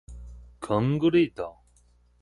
[0.59, 1.59] コンクリート